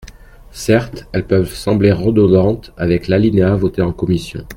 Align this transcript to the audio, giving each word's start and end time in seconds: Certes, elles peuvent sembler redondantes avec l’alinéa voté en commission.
Certes, 0.51 1.05
elles 1.13 1.27
peuvent 1.27 1.53
sembler 1.53 1.91
redondantes 1.91 2.73
avec 2.75 3.07
l’alinéa 3.07 3.55
voté 3.55 3.83
en 3.83 3.93
commission. 3.93 4.43